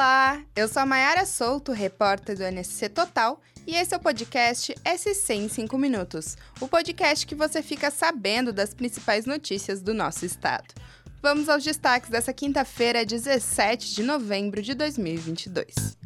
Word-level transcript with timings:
Olá, 0.00 0.40
eu 0.56 0.66
sou 0.66 0.80
a 0.80 0.86
Mayara 0.86 1.26
Souto, 1.26 1.72
repórter 1.72 2.34
do 2.34 2.42
NSC 2.42 2.88
Total, 2.88 3.38
e 3.66 3.76
esse 3.76 3.92
é 3.92 3.98
o 3.98 4.00
podcast 4.00 4.74
SC 4.82 5.34
em 5.34 5.46
5 5.46 5.76
Minutos, 5.76 6.38
o 6.58 6.66
podcast 6.66 7.26
que 7.26 7.34
você 7.34 7.62
fica 7.62 7.90
sabendo 7.90 8.50
das 8.50 8.72
principais 8.72 9.26
notícias 9.26 9.82
do 9.82 9.92
nosso 9.92 10.24
estado. 10.24 10.72
Vamos 11.20 11.50
aos 11.50 11.62
destaques 11.62 12.08
dessa 12.08 12.32
quinta-feira, 12.32 13.04
17 13.04 13.94
de 13.94 14.02
novembro 14.02 14.62
de 14.62 14.72
2022. 14.72 15.98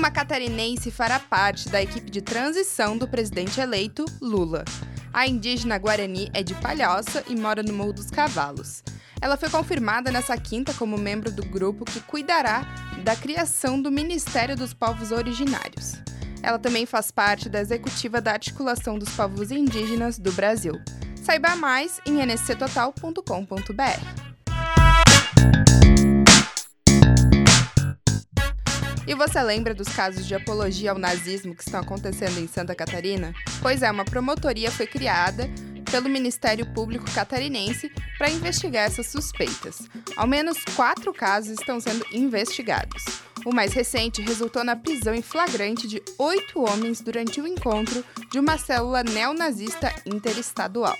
Uma 0.00 0.10
catarinense 0.10 0.90
fará 0.90 1.20
parte 1.20 1.68
da 1.68 1.82
equipe 1.82 2.10
de 2.10 2.22
transição 2.22 2.96
do 2.96 3.06
presidente 3.06 3.60
eleito, 3.60 4.06
Lula. 4.18 4.64
A 5.12 5.26
indígena 5.26 5.76
Guarani 5.76 6.30
é 6.32 6.42
de 6.42 6.54
Palhoça 6.54 7.22
e 7.28 7.36
mora 7.36 7.62
no 7.62 7.74
Morro 7.74 7.92
dos 7.92 8.10
Cavalos. 8.10 8.82
Ela 9.20 9.36
foi 9.36 9.50
confirmada 9.50 10.10
nessa 10.10 10.38
quinta 10.38 10.72
como 10.72 10.96
membro 10.96 11.30
do 11.30 11.44
grupo 11.44 11.84
que 11.84 12.00
cuidará 12.00 12.62
da 13.04 13.14
criação 13.14 13.80
do 13.80 13.90
Ministério 13.90 14.56
dos 14.56 14.72
Povos 14.72 15.12
Originários. 15.12 15.96
Ela 16.42 16.58
também 16.58 16.86
faz 16.86 17.10
parte 17.10 17.50
da 17.50 17.60
executiva 17.60 18.22
da 18.22 18.32
Articulação 18.32 18.98
dos 18.98 19.10
Povos 19.10 19.50
Indígenas 19.50 20.18
do 20.18 20.32
Brasil. 20.32 20.80
Saiba 21.14 21.54
mais 21.56 22.00
em 22.06 22.24
nsctotal.com.br. 22.24 24.19
E 29.10 29.14
você 29.16 29.42
lembra 29.42 29.74
dos 29.74 29.88
casos 29.88 30.24
de 30.24 30.36
apologia 30.36 30.92
ao 30.92 30.96
nazismo 30.96 31.52
que 31.52 31.64
estão 31.64 31.80
acontecendo 31.80 32.38
em 32.38 32.46
Santa 32.46 32.76
Catarina? 32.76 33.34
Pois 33.60 33.82
é, 33.82 33.90
uma 33.90 34.04
promotoria 34.04 34.70
foi 34.70 34.86
criada 34.86 35.50
pelo 35.90 36.08
Ministério 36.08 36.64
Público 36.66 37.04
Catarinense 37.12 37.90
para 38.16 38.30
investigar 38.30 38.84
essas 38.84 39.08
suspeitas. 39.08 39.80
Ao 40.16 40.28
menos 40.28 40.58
quatro 40.76 41.12
casos 41.12 41.58
estão 41.58 41.80
sendo 41.80 42.06
investigados. 42.12 43.02
O 43.44 43.52
mais 43.52 43.72
recente 43.72 44.22
resultou 44.22 44.62
na 44.62 44.76
prisão 44.76 45.12
em 45.12 45.22
flagrante 45.22 45.88
de 45.88 46.00
oito 46.16 46.62
homens 46.62 47.00
durante 47.00 47.40
o 47.40 47.48
encontro 47.48 48.04
de 48.30 48.38
uma 48.38 48.58
célula 48.58 49.02
neonazista 49.02 49.92
interestadual. 50.06 50.96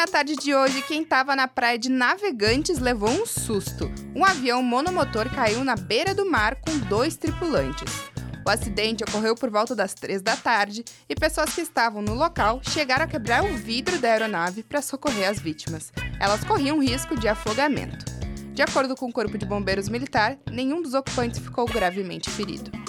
Na 0.00 0.06
tarde 0.06 0.34
de 0.34 0.54
hoje, 0.54 0.80
quem 0.80 1.02
estava 1.02 1.36
na 1.36 1.46
praia 1.46 1.78
de 1.78 1.90
Navegantes 1.90 2.78
levou 2.78 3.10
um 3.10 3.26
susto. 3.26 3.92
Um 4.16 4.24
avião 4.24 4.62
monomotor 4.62 5.28
caiu 5.28 5.62
na 5.62 5.76
beira 5.76 6.14
do 6.14 6.24
mar 6.24 6.54
com 6.54 6.78
dois 6.88 7.18
tripulantes. 7.18 8.08
O 8.46 8.48
acidente 8.48 9.04
ocorreu 9.04 9.34
por 9.34 9.50
volta 9.50 9.74
das 9.74 9.92
três 9.92 10.22
da 10.22 10.34
tarde 10.34 10.82
e 11.06 11.14
pessoas 11.14 11.54
que 11.54 11.60
estavam 11.60 12.00
no 12.00 12.14
local 12.14 12.62
chegaram 12.62 13.04
a 13.04 13.06
quebrar 13.06 13.44
o 13.44 13.54
vidro 13.58 13.98
da 13.98 14.08
aeronave 14.08 14.62
para 14.62 14.80
socorrer 14.80 15.28
as 15.28 15.38
vítimas. 15.38 15.92
Elas 16.18 16.44
corriam 16.44 16.80
risco 16.80 17.14
de 17.14 17.28
afogamento. 17.28 18.06
De 18.54 18.62
acordo 18.62 18.96
com 18.96 19.04
o 19.04 19.12
Corpo 19.12 19.36
de 19.36 19.44
Bombeiros 19.44 19.90
Militar, 19.90 20.38
nenhum 20.50 20.80
dos 20.80 20.94
ocupantes 20.94 21.40
ficou 21.40 21.66
gravemente 21.66 22.30
ferido. 22.30 22.79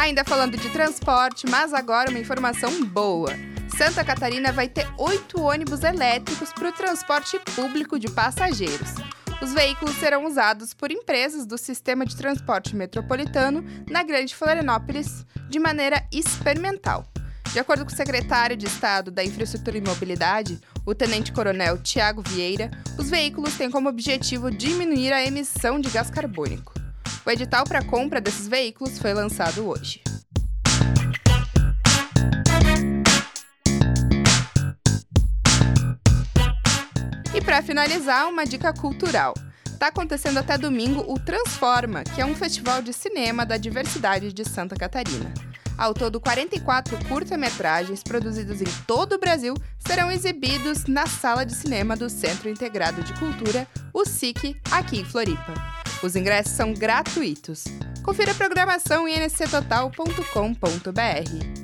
Ainda 0.00 0.24
falando 0.24 0.56
de 0.56 0.70
transporte, 0.70 1.46
mas 1.46 1.74
agora 1.74 2.08
uma 2.08 2.18
informação 2.18 2.82
boa. 2.86 3.34
Santa 3.76 4.02
Catarina 4.02 4.50
vai 4.50 4.66
ter 4.66 4.88
oito 4.96 5.42
ônibus 5.42 5.84
elétricos 5.84 6.50
para 6.54 6.70
o 6.70 6.72
transporte 6.72 7.38
público 7.54 7.98
de 7.98 8.08
passageiros. 8.08 8.94
Os 9.42 9.52
veículos 9.52 9.94
serão 9.96 10.24
usados 10.24 10.72
por 10.72 10.90
empresas 10.90 11.44
do 11.44 11.58
sistema 11.58 12.06
de 12.06 12.16
transporte 12.16 12.74
metropolitano 12.74 13.62
na 13.90 14.02
Grande 14.02 14.34
Florianópolis 14.34 15.26
de 15.50 15.58
maneira 15.58 16.02
experimental. 16.10 17.06
De 17.52 17.58
acordo 17.58 17.84
com 17.84 17.92
o 17.92 17.96
secretário 17.96 18.56
de 18.56 18.64
Estado 18.64 19.10
da 19.10 19.22
Infraestrutura 19.22 19.76
e 19.76 19.82
Mobilidade, 19.82 20.58
o 20.86 20.94
tenente-coronel 20.94 21.76
Tiago 21.76 22.22
Vieira, 22.26 22.70
os 22.98 23.10
veículos 23.10 23.52
têm 23.52 23.70
como 23.70 23.90
objetivo 23.90 24.50
diminuir 24.50 25.12
a 25.12 25.22
emissão 25.22 25.78
de 25.78 25.90
gás 25.90 26.08
carbônico. 26.08 26.79
O 27.24 27.30
edital 27.30 27.64
para 27.64 27.84
compra 27.84 28.20
desses 28.20 28.48
veículos 28.48 28.98
foi 28.98 29.12
lançado 29.12 29.68
hoje. 29.68 30.02
E 37.34 37.40
para 37.42 37.62
finalizar, 37.62 38.28
uma 38.28 38.44
dica 38.44 38.72
cultural. 38.72 39.34
Está 39.66 39.88
acontecendo 39.88 40.38
até 40.38 40.58
domingo 40.58 41.04
o 41.06 41.18
Transforma, 41.18 42.04
que 42.04 42.20
é 42.20 42.26
um 42.26 42.34
festival 42.34 42.82
de 42.82 42.92
cinema 42.92 43.46
da 43.46 43.56
diversidade 43.56 44.32
de 44.32 44.44
Santa 44.44 44.76
Catarina. 44.76 45.32
Ao 45.78 45.94
todo, 45.94 46.20
44 46.20 46.98
curta-metragens 47.06 48.02
produzidos 48.02 48.60
em 48.60 48.66
todo 48.86 49.14
o 49.14 49.18
Brasil 49.18 49.54
serão 49.78 50.10
exibidos 50.10 50.84
na 50.84 51.06
Sala 51.06 51.46
de 51.46 51.54
Cinema 51.54 51.96
do 51.96 52.10
Centro 52.10 52.50
Integrado 52.50 53.02
de 53.02 53.14
Cultura, 53.14 53.66
o 53.94 54.04
SIC, 54.04 54.60
aqui 54.70 55.00
em 55.00 55.04
Floripa. 55.04 55.79
Os 56.02 56.16
ingressos 56.16 56.52
são 56.52 56.72
gratuitos. 56.72 57.64
Confira 58.02 58.32
a 58.32 58.34
programação 58.34 59.06
em 59.06 59.18
nsctotal.com.br. 59.18 61.60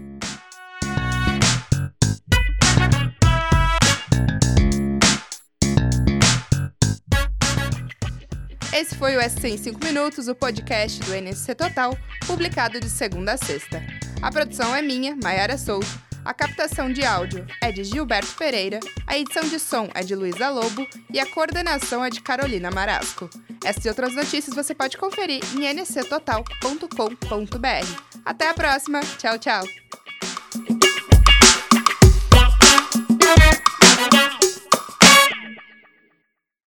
Esse 8.75 8.95
foi 8.95 9.17
o 9.17 9.23
SC 9.23 9.49
em 9.49 9.57
5 9.57 9.83
Minutos, 9.83 10.29
o 10.29 10.35
podcast 10.35 11.01
do 11.01 11.15
NSC 11.15 11.55
Total, 11.55 11.97
publicado 12.27 12.79
de 12.79 12.91
segunda 12.91 13.33
a 13.33 13.37
sexta. 13.39 13.83
A 14.21 14.31
produção 14.31 14.77
é 14.77 14.83
minha, 14.83 15.17
Maiara 15.17 15.57
Souto. 15.57 16.06
A 16.27 16.35
captação 16.35 16.93
de 16.93 17.05
áudio 17.05 17.47
é 17.63 17.71
de 17.71 17.85
Gilberto 17.85 18.35
Pereira, 18.35 18.81
a 19.07 19.17
edição 19.17 19.45
de 19.45 19.61
som 19.61 19.89
é 19.95 20.03
de 20.03 20.17
Luísa 20.17 20.51
Lobo 20.51 20.85
e 21.09 21.21
a 21.21 21.27
coordenação 21.27 22.05
é 22.05 22.11
de 22.11 22.21
Carolina 22.21 22.69
Marasco. 22.69 23.31
Essas 23.65 23.85
e 23.85 23.89
outras 23.89 24.13
notícias 24.13 24.53
você 24.53 24.75
pode 24.75 24.97
conferir 24.97 25.41
em 25.55 25.73
nsctotal.com.br. 25.73 28.19
Até 28.25 28.49
a 28.49 28.55
próxima. 28.55 28.99
Tchau, 29.19 29.39
tchau. 29.39 29.63